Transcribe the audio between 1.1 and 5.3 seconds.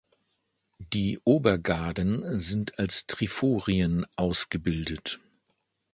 Obergaden sind als Triforien ausgebildet.